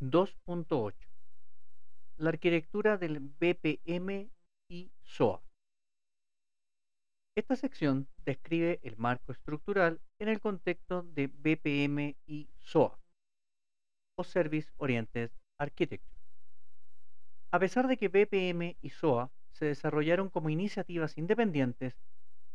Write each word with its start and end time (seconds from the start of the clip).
2.8 0.00 0.94
La 2.18 2.28
arquitectura 2.28 2.96
del 2.98 3.18
BPM 3.18 4.30
y 4.70 4.92
SOA. 5.02 5.42
Esta 7.36 7.56
sección 7.56 8.06
describe 8.24 8.78
el 8.82 8.96
marco 8.96 9.32
estructural 9.32 10.00
en 10.20 10.28
el 10.28 10.40
contexto 10.40 11.02
de 11.02 11.26
BPM 11.26 12.16
y 12.26 12.48
SOA, 12.58 12.96
o 14.16 14.22
Service 14.22 14.70
Oriented 14.76 15.32
Architecture. 15.58 16.16
A 17.50 17.58
pesar 17.58 17.88
de 17.88 17.96
que 17.96 18.08
BPM 18.08 18.76
y 18.80 18.90
SOA 18.90 19.32
se 19.50 19.64
desarrollaron 19.64 20.30
como 20.30 20.48
iniciativas 20.48 21.18
independientes, 21.18 21.96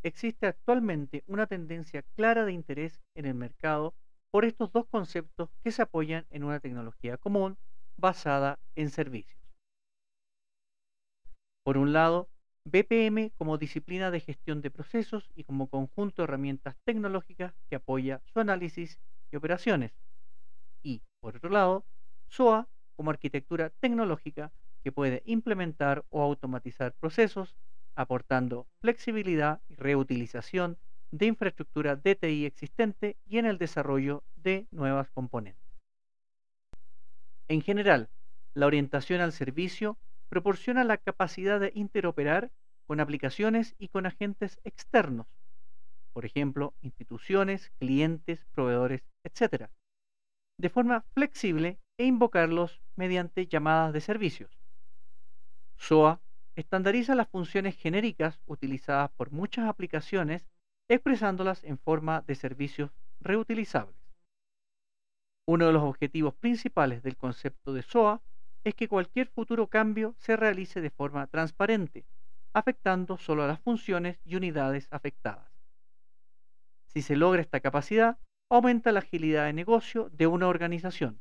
existe 0.01 0.45
actualmente 0.45 1.23
una 1.27 1.47
tendencia 1.47 2.03
clara 2.15 2.45
de 2.45 2.53
interés 2.53 3.01
en 3.15 3.25
el 3.25 3.33
mercado 3.33 3.95
por 4.33 4.45
estos 4.45 4.71
dos 4.71 4.87
conceptos 4.87 5.51
que 5.63 5.71
se 5.71 5.83
apoyan 5.83 6.25
en 6.31 6.43
una 6.43 6.59
tecnología 6.59 7.17
común 7.17 7.55
basada 7.97 8.59
en 8.75 8.89
servicios. 8.89 9.39
Por 11.63 11.77
un 11.77 11.93
lado, 11.93 12.29
BPM 12.65 13.31
como 13.37 13.59
disciplina 13.59 14.09
de 14.09 14.21
gestión 14.21 14.63
de 14.63 14.71
procesos 14.71 15.29
y 15.35 15.43
como 15.43 15.67
conjunto 15.67 16.23
de 16.23 16.23
herramientas 16.23 16.75
tecnológicas 16.83 17.53
que 17.69 17.75
apoya 17.75 18.23
su 18.25 18.39
análisis 18.39 18.99
y 19.31 19.35
operaciones. 19.35 19.91
Y, 20.81 21.03
por 21.21 21.35
otro 21.35 21.51
lado, 21.51 21.85
SOA 22.27 22.67
como 22.95 23.11
arquitectura 23.11 23.69
tecnológica 23.69 24.51
que 24.83 24.91
puede 24.91 25.21
implementar 25.25 26.05
o 26.09 26.23
automatizar 26.23 26.93
procesos, 26.93 27.55
aportando 27.95 28.65
flexibilidad 28.81 29.61
y 29.69 29.75
reutilización 29.75 30.79
de 31.13 31.27
infraestructura 31.27 31.95
DTI 31.95 32.45
existente 32.45 33.17
y 33.27 33.37
en 33.37 33.45
el 33.45 33.59
desarrollo 33.59 34.23
de 34.35 34.65
nuevas 34.71 35.11
componentes. 35.11 35.61
En 37.47 37.61
general, 37.61 38.09
la 38.55 38.65
orientación 38.65 39.21
al 39.21 39.31
servicio 39.31 39.99
proporciona 40.27 40.83
la 40.83 40.97
capacidad 40.97 41.59
de 41.59 41.71
interoperar 41.75 42.51
con 42.87 42.99
aplicaciones 42.99 43.75
y 43.77 43.89
con 43.89 44.07
agentes 44.07 44.59
externos, 44.63 45.27
por 46.13 46.25
ejemplo, 46.25 46.73
instituciones, 46.81 47.71
clientes, 47.77 48.47
proveedores, 48.51 49.03
etc., 49.23 49.69
de 50.57 50.69
forma 50.69 51.05
flexible 51.13 51.77
e 51.97 52.05
invocarlos 52.05 52.81
mediante 52.95 53.45
llamadas 53.45 53.93
de 53.93 54.01
servicios. 54.01 54.59
SOA 55.75 56.21
estandariza 56.55 57.13
las 57.13 57.29
funciones 57.29 57.75
genéricas 57.75 58.41
utilizadas 58.47 59.11
por 59.11 59.31
muchas 59.31 59.67
aplicaciones 59.67 60.47
expresándolas 60.89 61.63
en 61.63 61.77
forma 61.77 62.21
de 62.21 62.35
servicios 62.35 62.91
reutilizables. 63.19 63.95
Uno 65.45 65.67
de 65.67 65.73
los 65.73 65.83
objetivos 65.83 66.33
principales 66.35 67.03
del 67.03 67.17
concepto 67.17 67.73
de 67.73 67.81
SOA 67.81 68.21
es 68.63 68.75
que 68.75 68.87
cualquier 68.87 69.27
futuro 69.27 69.67
cambio 69.67 70.15
se 70.17 70.37
realice 70.37 70.79
de 70.79 70.89
forma 70.89 71.27
transparente, 71.27 72.05
afectando 72.53 73.17
solo 73.17 73.43
a 73.43 73.47
las 73.47 73.59
funciones 73.59 74.19
y 74.23 74.35
unidades 74.35 74.87
afectadas. 74.91 75.51
Si 76.85 77.01
se 77.01 77.15
logra 77.15 77.41
esta 77.41 77.59
capacidad, 77.59 78.17
aumenta 78.49 78.91
la 78.91 78.99
agilidad 78.99 79.45
de 79.45 79.53
negocio 79.53 80.09
de 80.11 80.27
una 80.27 80.47
organización. 80.47 81.19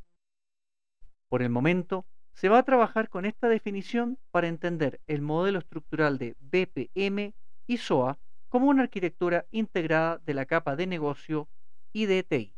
Por 1.29 1.43
el 1.43 1.49
momento, 1.49 2.05
se 2.35 2.49
va 2.49 2.59
a 2.59 2.63
trabajar 2.63 3.09
con 3.09 3.25
esta 3.25 3.49
definición 3.49 4.19
para 4.31 4.49
entender 4.49 5.01
el 5.07 5.23
modelo 5.23 5.59
estructural 5.59 6.19
de 6.19 6.37
BPM 6.41 7.35
y 7.67 7.77
SOA 7.79 8.19
como 8.53 8.69
una 8.69 8.83
arquitectura 8.83 9.47
integrada 9.51 10.19
de 10.19 10.35
la 10.35 10.45
capa 10.45 10.77
de 10.77 10.87
negocio 10.87 11.49
y 11.91 12.05
de 12.05 12.23
TI. 12.23 12.53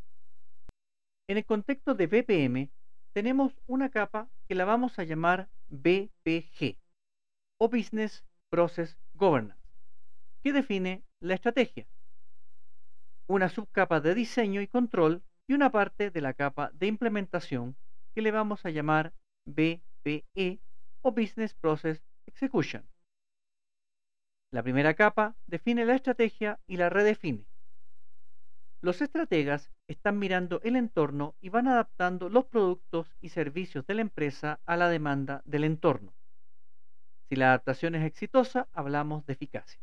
En 1.28 1.36
el 1.36 1.44
contexto 1.44 1.94
de 1.94 2.08
BPM, 2.08 2.68
tenemos 3.12 3.52
una 3.68 3.90
capa 3.90 4.28
que 4.48 4.56
la 4.56 4.64
vamos 4.64 4.98
a 4.98 5.04
llamar 5.04 5.48
BPG, 5.68 6.78
o 7.58 7.68
Business 7.68 8.24
Process 8.50 8.98
Governance, 9.14 9.62
que 10.42 10.52
define 10.52 11.04
la 11.20 11.34
estrategia, 11.34 11.86
una 13.28 13.48
subcapa 13.48 14.00
de 14.00 14.16
diseño 14.16 14.62
y 14.62 14.66
control 14.66 15.22
y 15.46 15.54
una 15.54 15.70
parte 15.70 16.10
de 16.10 16.20
la 16.20 16.34
capa 16.34 16.72
de 16.74 16.88
implementación 16.88 17.76
que 18.16 18.22
le 18.22 18.32
vamos 18.32 18.66
a 18.66 18.70
llamar 18.70 19.12
BPE 19.46 20.58
o 21.02 21.12
Business 21.12 21.54
Process 21.54 22.02
Execution. 22.26 22.84
La 24.54 24.62
primera 24.62 24.94
capa 24.94 25.34
define 25.48 25.84
la 25.84 25.96
estrategia 25.96 26.60
y 26.68 26.76
la 26.76 26.88
redefine. 26.88 27.44
Los 28.82 29.02
estrategas 29.02 29.72
están 29.88 30.20
mirando 30.20 30.60
el 30.62 30.76
entorno 30.76 31.34
y 31.40 31.48
van 31.48 31.66
adaptando 31.66 32.28
los 32.28 32.44
productos 32.44 33.16
y 33.20 33.30
servicios 33.30 33.84
de 33.84 33.94
la 33.94 34.02
empresa 34.02 34.60
a 34.64 34.76
la 34.76 34.88
demanda 34.88 35.42
del 35.44 35.64
entorno. 35.64 36.14
Si 37.28 37.34
la 37.34 37.48
adaptación 37.48 37.96
es 37.96 38.04
exitosa, 38.04 38.68
hablamos 38.72 39.26
de 39.26 39.32
eficacia. 39.32 39.80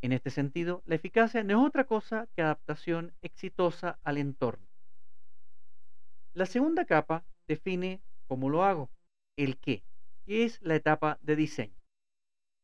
En 0.00 0.12
este 0.12 0.30
sentido, 0.30 0.82
la 0.86 0.94
eficacia 0.94 1.44
no 1.44 1.60
es 1.60 1.68
otra 1.68 1.84
cosa 1.84 2.26
que 2.34 2.40
adaptación 2.40 3.12
exitosa 3.20 3.98
al 4.04 4.16
entorno. 4.16 4.66
La 6.32 6.46
segunda 6.46 6.86
capa 6.86 7.26
define 7.46 8.00
cómo 8.26 8.48
lo 8.48 8.64
hago, 8.64 8.90
el 9.36 9.58
qué, 9.58 9.84
que 10.24 10.44
es 10.44 10.62
la 10.62 10.76
etapa 10.76 11.18
de 11.20 11.36
diseño. 11.36 11.83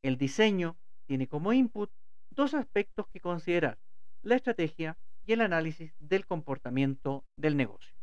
El 0.03 0.17
diseño 0.17 0.77
tiene 1.07 1.29
como 1.29 1.53
input 1.53 1.91
dos 2.31 2.55
aspectos 2.55 3.07
que 3.09 3.21
considerar, 3.21 3.79
la 4.23 4.37
estrategia 4.37 4.97
y 5.27 5.33
el 5.33 5.43
análisis 5.43 5.95
del 5.99 6.27
comportamiento 6.27 7.25
del 7.37 7.57
negocio. 7.57 7.95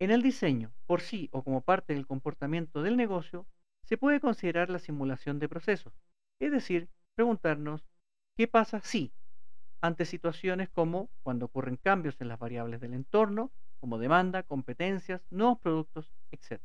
En 0.00 0.10
el 0.10 0.22
diseño, 0.22 0.72
por 0.86 1.00
sí 1.00 1.28
o 1.32 1.42
como 1.42 1.60
parte 1.60 1.94
del 1.94 2.06
comportamiento 2.06 2.82
del 2.82 2.96
negocio, 2.96 3.46
se 3.84 3.96
puede 3.96 4.20
considerar 4.20 4.70
la 4.70 4.78
simulación 4.78 5.38
de 5.38 5.48
procesos, 5.48 5.92
es 6.40 6.52
decir, 6.52 6.88
preguntarnos 7.14 7.88
qué 8.36 8.46
pasa 8.46 8.80
si, 8.80 9.12
ante 9.80 10.04
situaciones 10.04 10.68
como 10.68 11.10
cuando 11.22 11.46
ocurren 11.46 11.76
cambios 11.76 12.20
en 12.20 12.28
las 12.28 12.38
variables 12.38 12.80
del 12.80 12.94
entorno, 12.94 13.52
como 13.80 13.98
demanda, 13.98 14.42
competencias, 14.42 15.22
nuevos 15.30 15.58
productos, 15.58 16.12
etc. 16.32 16.60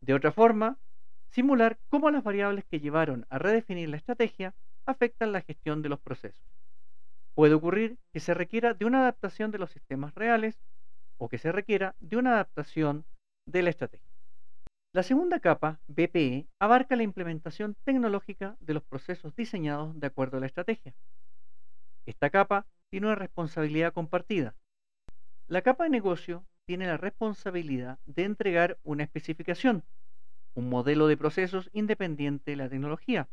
De 0.00 0.14
otra 0.14 0.32
forma, 0.32 0.78
simular 1.30 1.78
cómo 1.88 2.10
las 2.10 2.24
variables 2.24 2.64
que 2.64 2.80
llevaron 2.80 3.26
a 3.30 3.38
redefinir 3.38 3.88
la 3.88 3.96
estrategia 3.96 4.54
afectan 4.86 5.32
la 5.32 5.42
gestión 5.42 5.82
de 5.82 5.88
los 5.88 6.00
procesos. 6.00 6.44
Puede 7.34 7.54
ocurrir 7.54 7.98
que 8.12 8.20
se 8.20 8.34
requiera 8.34 8.74
de 8.74 8.84
una 8.84 9.00
adaptación 9.00 9.50
de 9.50 9.58
los 9.58 9.70
sistemas 9.70 10.14
reales 10.14 10.60
o 11.18 11.28
que 11.28 11.38
se 11.38 11.52
requiera 11.52 11.94
de 12.00 12.16
una 12.16 12.32
adaptación 12.32 13.04
de 13.46 13.62
la 13.62 13.70
estrategia. 13.70 14.10
La 14.92 15.04
segunda 15.04 15.38
capa, 15.38 15.78
BPE, 15.86 16.48
abarca 16.58 16.96
la 16.96 17.04
implementación 17.04 17.76
tecnológica 17.84 18.56
de 18.58 18.74
los 18.74 18.82
procesos 18.82 19.36
diseñados 19.36 19.98
de 19.98 20.08
acuerdo 20.08 20.38
a 20.38 20.40
la 20.40 20.46
estrategia. 20.46 20.94
Esta 22.06 22.30
capa 22.30 22.66
tiene 22.90 23.06
una 23.06 23.14
responsabilidad 23.14 23.92
compartida. 23.92 24.56
La 25.46 25.62
capa 25.62 25.84
de 25.84 25.90
negocio 25.90 26.44
tiene 26.66 26.86
la 26.86 26.96
responsabilidad 26.96 28.00
de 28.04 28.24
entregar 28.24 28.78
una 28.82 29.04
especificación 29.04 29.84
un 30.54 30.68
modelo 30.68 31.06
de 31.06 31.16
procesos 31.16 31.70
independiente 31.72 32.52
de 32.52 32.56
la 32.56 32.68
tecnología, 32.68 33.28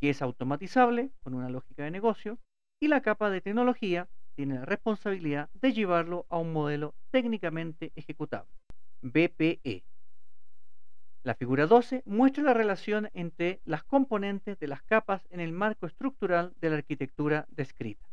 que 0.00 0.10
es 0.10 0.22
automatizable 0.22 1.10
con 1.22 1.34
una 1.34 1.48
lógica 1.48 1.84
de 1.84 1.90
negocio, 1.90 2.38
y 2.80 2.88
la 2.88 3.00
capa 3.00 3.30
de 3.30 3.40
tecnología 3.40 4.08
tiene 4.34 4.56
la 4.56 4.64
responsabilidad 4.66 5.48
de 5.54 5.72
llevarlo 5.72 6.26
a 6.28 6.38
un 6.38 6.52
modelo 6.52 6.94
técnicamente 7.10 7.92
ejecutable, 7.94 8.52
BPE. 9.02 9.84
La 11.24 11.34
figura 11.34 11.66
12 11.66 12.02
muestra 12.04 12.44
la 12.44 12.54
relación 12.54 13.10
entre 13.12 13.60
las 13.64 13.82
componentes 13.82 14.58
de 14.58 14.68
las 14.68 14.82
capas 14.82 15.26
en 15.30 15.40
el 15.40 15.52
marco 15.52 15.86
estructural 15.86 16.54
de 16.60 16.70
la 16.70 16.76
arquitectura 16.76 17.46
descrita. 17.50 18.06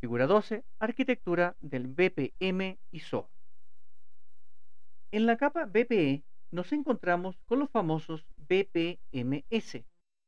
Figura 0.00 0.26
12, 0.26 0.64
arquitectura 0.80 1.56
del 1.60 1.86
BPM 1.86 2.78
y 2.90 3.00
SOA. 3.00 3.28
En 5.12 5.26
la 5.26 5.36
capa 5.36 5.64
BPE 5.64 6.22
nos 6.52 6.72
encontramos 6.72 7.40
con 7.46 7.58
los 7.58 7.68
famosos 7.70 8.24
BPMS 8.36 9.84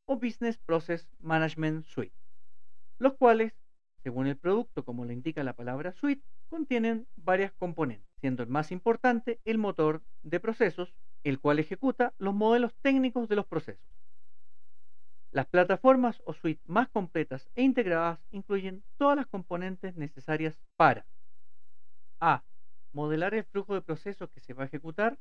o 0.06 0.16
Business 0.16 0.58
Process 0.58 1.08
Management 1.20 1.84
Suite, 1.84 2.16
los 2.98 3.14
cuales, 3.14 3.52
según 4.02 4.26
el 4.26 4.36
producto 4.36 4.84
como 4.84 5.04
lo 5.04 5.12
indica 5.12 5.44
la 5.44 5.54
palabra 5.54 5.92
suite, 5.92 6.24
contienen 6.48 7.06
varias 7.14 7.52
componentes, 7.52 8.08
siendo 8.18 8.42
el 8.42 8.48
más 8.48 8.72
importante 8.72 9.40
el 9.44 9.56
motor 9.56 10.02
de 10.24 10.40
procesos, 10.40 10.96
el 11.22 11.38
cual 11.38 11.60
ejecuta 11.60 12.12
los 12.18 12.34
modelos 12.34 12.74
técnicos 12.82 13.28
de 13.28 13.36
los 13.36 13.46
procesos. 13.46 13.86
Las 15.30 15.46
plataformas 15.46 16.20
o 16.26 16.34
suite 16.34 16.60
más 16.66 16.88
completas 16.88 17.48
e 17.54 17.62
integradas 17.62 18.18
incluyen 18.32 18.82
todas 18.96 19.16
las 19.16 19.26
componentes 19.28 19.94
necesarias 19.96 20.58
para 20.76 21.06
A 22.20 22.42
modelar 22.92 23.34
el 23.34 23.44
flujo 23.44 23.74
de 23.74 23.82
procesos 23.82 24.30
que 24.30 24.40
se 24.40 24.54
va 24.54 24.64
a 24.64 24.66
ejecutar, 24.66 25.18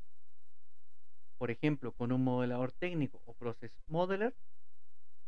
por 1.38 1.50
ejemplo, 1.50 1.92
con 1.94 2.12
un 2.12 2.24
modelador 2.24 2.72
técnico 2.72 3.22
o 3.26 3.34
Process 3.34 3.72
Modeler. 3.88 4.36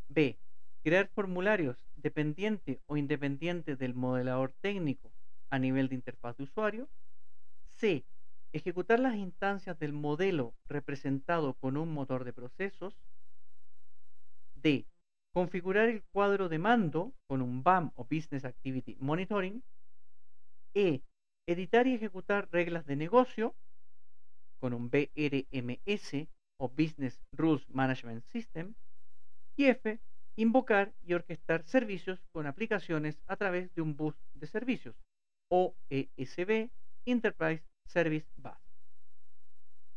B. 0.10 0.38
Crear 0.84 1.08
formularios 1.08 1.78
dependiente 1.96 2.82
o 2.86 2.98
independiente 2.98 3.76
del 3.76 3.96
modelador 3.96 4.54
técnico 4.62 5.12
a 5.50 5.58
nivel 5.58 5.90
de 5.90 5.96
interfaz 5.96 6.38
de 6.38 6.44
usuario. 6.44 6.88
C. 7.72 8.06
Ejecutar 8.52 9.00
las 9.00 9.16
instancias 9.16 9.80
del 9.80 9.94
modelo 9.94 10.54
representado 10.66 11.56
con 11.56 11.78
un 11.78 11.92
motor 11.92 12.26
de 12.26 12.34
procesos. 12.34 12.96
D. 14.54 14.86
Configurar 15.32 15.90
el 15.90 16.04
cuadro 16.04 16.48
de 16.48 16.60
mando 16.60 17.16
con 17.26 17.42
un 17.42 17.64
BAM 17.64 17.92
o 17.96 18.04
Business 18.04 18.46
Activity 18.46 18.98
Monitoring. 19.00 19.64
E. 20.76 21.02
Editar 21.46 21.88
y 21.88 21.96
ejecutar 21.96 22.48
reglas 22.52 22.86
de 22.86 22.96
negocio 22.96 23.54
con 24.60 24.74
un 24.74 24.90
BRMS 24.90 26.28
o 26.58 26.70
Business 26.70 27.22
Rules 27.34 27.70
Management 27.70 28.24
System. 28.32 28.76
Y 29.58 29.66
F. 29.66 30.00
Invocar 30.36 30.94
y 31.06 31.14
orquestar 31.14 31.64
servicios 31.66 32.24
con 32.32 32.48
aplicaciones 32.48 33.22
a 33.28 33.36
través 33.36 33.74
de 33.76 33.82
un 33.82 33.96
bus 33.96 34.16
de 34.34 34.48
servicios 34.48 34.96
o 35.50 35.76
ESB 35.90 36.72
Enterprise 37.06 37.64
Service 37.86 38.28
Bus. 38.38 38.54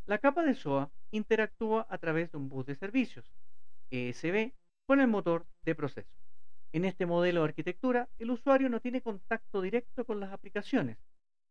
La 0.07 0.19
capa 0.19 0.45
de 0.45 0.55
SOA 0.55 0.91
interactúa 1.11 1.87
a 1.89 1.99
través 1.99 2.33
de 2.33 2.39
un 2.39 2.49
bus 2.49 2.67
de 2.67 2.75
servicios, 2.75 3.25
ESB, 3.91 4.53
con 4.85 5.01
el 5.01 5.07
motor 5.07 5.47
de 5.65 5.75
proceso. 5.75 6.17
En 6.73 6.85
este 6.85 7.07
modelo 7.07 7.41
de 7.41 7.49
arquitectura, 7.49 8.09
el 8.19 8.31
usuario 8.31 8.69
no 8.69 8.81
tiene 8.81 9.01
contacto 9.01 9.63
directo 9.63 10.05
con 10.05 10.21
las 10.21 10.33
aplicaciones, 10.33 10.99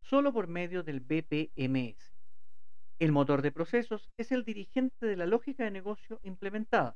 solo 0.05 0.31
por 0.31 0.47
medio 0.47 0.83
del 0.83 0.99
BPMS. 0.99 2.13
El 2.99 3.11
motor 3.11 3.41
de 3.41 3.51
procesos 3.51 4.09
es 4.17 4.31
el 4.31 4.45
dirigente 4.45 5.05
de 5.05 5.17
la 5.17 5.25
lógica 5.25 5.63
de 5.63 5.71
negocio 5.71 6.19
implementada 6.23 6.95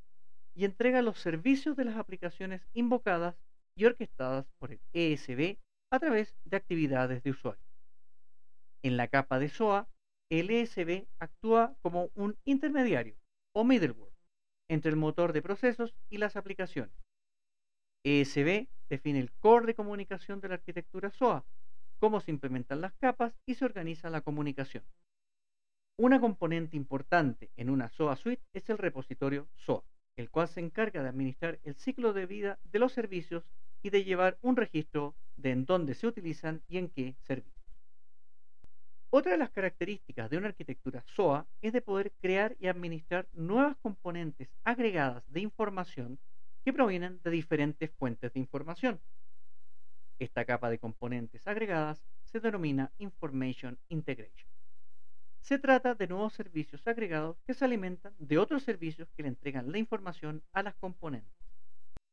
y 0.56 0.66
entrega 0.66 1.02
los 1.02 1.20
servicios 1.20 1.76
de 1.76 1.86
las 1.86 1.98
aplicaciones 1.98 2.62
invocadas 2.74 3.36
y 3.76 3.86
orquestadas 3.86 4.46
por 4.60 4.72
el 4.72 4.80
ESB 4.94 5.58
a 5.92 6.00
través 6.00 6.36
de 6.46 6.58
actividades 6.58 7.24
de 7.24 7.32
usuario. 7.32 7.64
En 8.84 8.96
la 8.96 9.08
capa 9.08 9.40
de 9.40 9.50
SOA, 9.50 9.90
el 10.30 10.52
ESB 10.52 11.08
actúa 11.18 11.76
como 11.82 12.12
un 12.14 12.38
intermediario 12.46 13.16
o 13.54 13.64
middleware 13.64 14.14
entre 14.70 14.92
el 14.92 14.98
motor 14.98 15.34
de 15.34 15.42
procesos 15.42 15.96
y 16.10 16.20
las 16.20 16.36
aplicaciones. 16.36 16.94
ESB 18.04 18.68
define 18.88 19.20
el 19.20 19.32
core 19.32 19.66
de 19.66 19.76
comunicación 19.76 20.40
de 20.40 20.50
la 20.50 20.54
arquitectura 20.56 21.10
SOA, 21.10 21.44
cómo 22.00 22.22
se 22.22 22.31
implementan 22.31 22.81
las 22.81 22.94
capas 22.94 23.34
y 23.46 23.56
se 23.56 23.66
organiza 23.66 24.10
la 24.10 24.22
comunicación. 24.22 24.84
Una 25.98 26.19
componente 26.19 26.78
importante 26.78 27.51
en 27.57 27.69
una 27.69 27.90
SOA 27.90 28.16
suite 28.16 28.42
es 28.54 28.69
el 28.69 28.78
repositorio 28.78 29.50
SOA, 29.56 29.84
el 30.16 30.30
cual 30.30 30.48
se 30.48 30.62
encarga 30.62 31.04
de 31.04 31.10
administrar 31.10 31.60
el 31.63 31.75
ciclo 31.75 32.13
de 32.13 32.25
vida 32.25 32.60
de 32.63 32.80
los 32.80 32.94
servicios 32.94 33.44
y 33.84 33.90
de 33.90 34.04
llevar 34.04 34.38
un 34.42 34.56
registro 34.56 35.16
de 35.36 35.51
en 35.51 35.66
dónde 35.66 35.94
se 35.94 36.07
utilizan 36.07 36.62
y 36.68 36.78
en 36.78 36.90
qué 36.90 37.16
servicios. 37.22 37.60
Otra 39.12 39.31
de 39.31 39.40
las 39.40 39.50
características 39.50 40.30
de 40.30 40.38
una 40.38 40.50
arquitectura 40.50 41.04
SOA 41.16 41.48
es 41.62 41.74
de 41.74 41.81
poder 41.81 42.12
crear 42.22 42.56
y 42.60 42.68
administrar 42.68 43.28
nuevas 43.34 43.75
componentes 43.78 44.50
agregadas 44.63 45.24
de 45.31 45.42
información 45.42 46.19
que 46.63 46.74
provienen 46.74 47.19
de 47.24 47.31
diferentes 47.31 47.90
fuentes 47.92 48.31
de 48.34 48.40
información. 48.40 49.02
Esta 50.19 50.44
capa 50.44 50.69
de 50.69 50.80
componentes 50.80 51.48
agregadas 51.48 52.04
se 52.25 52.42
denomina 52.42 52.92
Information 52.98 53.80
Integration. 53.88 54.50
Se 55.39 55.57
trata 55.57 55.95
de 55.95 56.07
nuevos 56.07 56.33
servicios 56.33 56.86
agregados 56.86 57.38
que 57.48 57.54
se 57.54 57.63
alimentan 57.63 58.13
de 58.19 58.38
otros 58.38 58.63
servicios 58.63 59.10
que 59.16 59.24
le 59.24 59.30
entregan 59.30 59.71
la 59.71 59.77
información 59.77 60.44
a 60.51 60.62
las 60.62 60.75
componentes. 60.75 61.31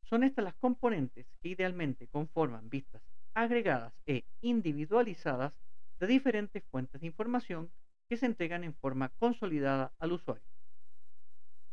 Son 0.02 0.22
estas 0.22 0.44
las 0.44 0.54
componentes 0.54 1.26
que 1.42 1.48
idealmente 1.48 2.06
conforman 2.06 2.70
vistas 2.70 3.02
agregadas 3.34 3.92
e 4.06 4.24
individualizadas 4.40 5.52
de 5.98 6.06
diferentes 6.06 6.62
fuentes 6.70 7.00
de 7.00 7.08
información 7.08 7.72
que 8.08 8.16
se 8.16 8.26
entregan 8.26 8.62
en 8.62 8.74
forma 8.74 9.08
consolidada 9.18 9.92
al 9.98 10.12
usuario. 10.12 10.46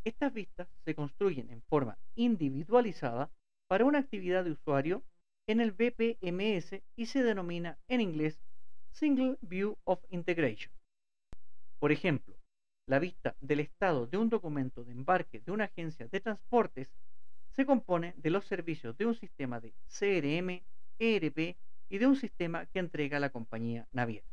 Estas 0.03 0.33
vistas 0.33 0.68
se 0.83 0.95
construyen 0.95 1.51
en 1.51 1.62
forma 1.62 2.00
individualizada 2.15 3.30
para 3.68 3.85
una 3.85 4.00
actividad 4.00 4.44
de 4.44 4.51
usuario 4.51 5.03
en 5.48 5.60
el 5.60 5.72
BPMS 5.72 6.81
y 6.95 7.06
se 7.07 7.24
denomina 7.24 7.78
en 7.88 8.01
inglés 8.01 8.40
Single 8.92 9.38
View 9.42 9.78
of 9.84 10.04
Integration. 10.10 10.72
Por 11.80 11.92
ejemplo, 11.92 12.36
la 12.88 13.00
vista 13.00 13.36
del 13.42 13.60
estado 13.60 14.07
de 14.07 14.18
un 14.18 14.30
documento 14.30 14.84
de 14.84 14.92
embarque 14.92 15.40
de 15.42 15.51
una 15.51 15.66
agencia 15.66 16.07
de 16.07 16.19
transportes 16.19 16.94
se 17.51 17.66
compone 17.66 18.13
de 18.18 18.30
los 18.30 18.45
servicios 18.45 18.98
de 18.98 19.06
un 19.06 19.16
sistema 19.16 19.60
de 19.60 19.74
CRM, 19.88 20.63
ERP 21.00 21.57
y 21.90 21.98
de 21.98 22.07
un 22.07 22.16
sistema 22.16 22.66
que 22.68 22.80
entrega 22.80 23.19
la 23.19 23.30
compañía 23.30 23.88
naviera. 23.92 24.28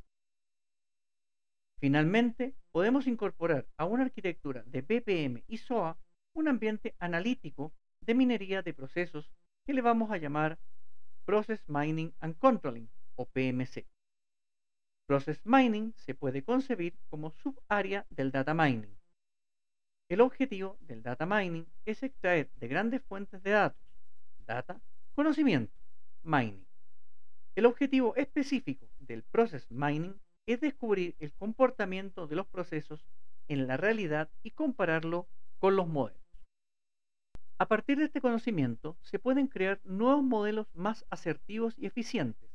Finalmente, 1.81 2.55
podemos 2.73 3.07
incorporar 3.07 3.67
a 3.77 3.85
una 3.85 4.05
arquitectura 4.05 4.62
de 4.67 4.83
BPM 4.83 5.45
y 5.47 5.57
SOA 5.59 5.99
un 6.35 6.49
ambiente 6.49 6.95
analítico 6.99 7.73
de 8.01 8.15
minería 8.15 8.62
de 8.62 8.75
procesos 8.75 9.31
que 9.65 9.73
le 9.73 9.83
vamos 9.83 10.11
a 10.11 10.19
llamar 10.19 10.59
Process 11.31 11.62
Mining 11.69 12.12
and 12.19 12.37
Controlling 12.41 12.88
o 13.15 13.25
PMC. 13.25 13.87
Process 15.06 15.41
Mining 15.44 15.94
se 15.94 16.12
puede 16.12 16.43
concebir 16.43 16.99
como 17.09 17.31
subárea 17.31 18.05
del 18.11 18.32
Data 18.32 18.53
Mining. 18.53 18.99
El 20.09 20.23
objetivo 20.23 20.77
del 20.81 21.05
Data 21.05 21.27
Mining 21.27 21.69
es 21.85 22.03
extraer 22.03 22.50
de 22.56 22.67
grandes 22.67 23.03
fuentes 23.03 23.41
de 23.44 23.53
datos, 23.53 23.81
data, 24.44 24.81
conocimiento, 25.15 25.73
mining. 26.25 26.67
El 27.55 27.67
objetivo 27.67 28.17
específico 28.17 28.91
del 28.99 29.23
Process 29.23 29.71
Mining 29.71 30.21
es 30.47 30.61
descubrir 30.61 31.15
el 31.21 31.33
comportamiento 31.33 32.26
de 32.26 32.35
los 32.35 32.49
procesos 32.49 33.06
en 33.47 33.69
la 33.69 33.76
realidad 33.76 34.29
y 34.43 34.50
compararlo 34.50 35.29
con 35.61 35.76
los 35.76 35.87
modelos. 35.87 36.20
A 37.61 37.67
partir 37.67 37.99
de 37.99 38.05
este 38.05 38.23
conocimiento 38.23 38.97
se 39.03 39.19
pueden 39.19 39.47
crear 39.47 39.83
nuevos 39.85 40.25
modelos 40.25 40.67
más 40.73 41.05
asertivos 41.11 41.75
y 41.77 41.85
eficientes. 41.85 42.49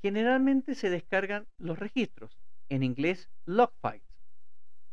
Generalmente 0.00 0.76
se 0.76 0.88
descargan 0.88 1.48
los 1.58 1.80
registros, 1.80 2.38
en 2.68 2.84
inglés 2.84 3.28
log 3.44 3.72
files, 3.82 4.06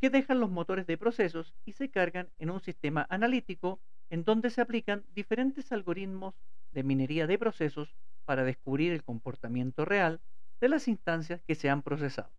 que 0.01 0.09
dejan 0.09 0.39
los 0.39 0.49
motores 0.49 0.87
de 0.87 0.97
procesos 0.97 1.53
y 1.65 1.73
se 1.73 1.91
cargan 1.91 2.31
en 2.39 2.49
un 2.49 2.61
sistema 2.61 3.05
analítico 3.11 3.79
en 4.09 4.23
donde 4.23 4.49
se 4.49 4.61
aplican 4.61 5.05
diferentes 5.13 5.71
algoritmos 5.71 6.33
de 6.71 6.81
minería 6.81 7.27
de 7.27 7.37
procesos 7.37 7.95
para 8.25 8.43
descubrir 8.43 8.91
el 8.91 9.03
comportamiento 9.03 9.85
real 9.85 10.19
de 10.59 10.69
las 10.69 10.87
instancias 10.87 11.43
que 11.43 11.53
se 11.53 11.69
han 11.69 11.83
procesado. 11.83 12.33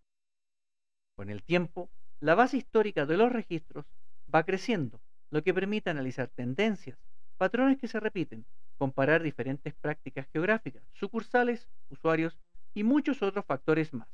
Con 1.15 1.31
el 1.31 1.45
tiempo, 1.45 1.91
la 2.19 2.35
base 2.35 2.57
histórica 2.57 3.07
de 3.07 3.19
los 3.19 3.31
registros 3.31 3.87
va 4.35 4.43
creciendo, 4.43 5.01
lo 5.31 5.43
que 5.43 5.55
permite 5.55 5.91
analizar 5.91 6.29
tendencias, 6.29 6.99
patrones 7.37 7.79
que 7.79 7.89
se 7.89 8.01
repiten, 8.01 8.45
comparar 8.79 9.23
diferentes 9.23 9.75
prácticas 9.75 10.27
geográficas, 10.33 10.83
sucursales, 10.93 11.69
usuarios 11.91 12.39
y 12.75 12.85
muchos 12.85 13.23
otros 13.23 13.45
factores 13.45 13.93
más. 13.93 14.09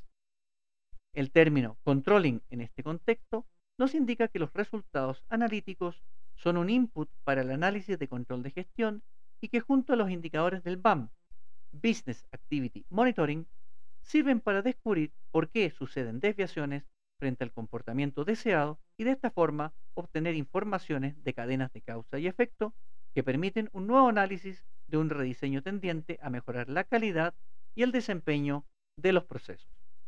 El 1.14 1.30
término 1.30 1.76
controlling 1.82 2.42
en 2.50 2.60
este 2.60 2.82
contexto 2.82 3.46
nos 3.78 3.94
indica 3.94 4.28
que 4.28 4.38
los 4.38 4.52
resultados 4.52 5.24
analíticos 5.28 6.02
son 6.36 6.56
un 6.56 6.70
input 6.70 7.10
para 7.24 7.42
el 7.42 7.50
análisis 7.50 7.98
de 7.98 8.08
control 8.08 8.42
de 8.42 8.50
gestión 8.50 9.02
y 9.40 9.48
que 9.48 9.60
junto 9.60 9.92
a 9.92 9.96
los 9.96 10.10
indicadores 10.10 10.62
del 10.62 10.76
BAM, 10.76 11.10
Business 11.72 12.26
Activity 12.32 12.86
Monitoring, 12.88 13.46
sirven 14.02 14.40
para 14.40 14.62
descubrir 14.62 15.12
por 15.30 15.48
qué 15.50 15.70
suceden 15.70 16.20
desviaciones 16.20 16.84
frente 17.18 17.44
al 17.44 17.52
comportamiento 17.52 18.24
deseado 18.24 18.78
y 18.96 19.04
de 19.04 19.12
esta 19.12 19.30
forma 19.30 19.74
obtener 19.94 20.34
informaciones 20.34 21.22
de 21.22 21.34
cadenas 21.34 21.72
de 21.72 21.82
causa 21.82 22.18
y 22.18 22.26
efecto 22.26 22.74
que 23.14 23.22
permiten 23.24 23.68
un 23.72 23.86
nuevo 23.86 24.08
análisis 24.08 24.66
de 24.86 24.98
un 24.98 25.10
rediseño 25.10 25.62
tendiente 25.62 26.18
a 26.22 26.30
mejorar 26.30 26.68
la 26.68 26.84
calidad 26.84 27.34
y 27.74 27.82
el 27.82 27.92
desempeño 27.92 28.66
de 28.96 29.12
los 29.12 29.24
procesos. 29.24 29.81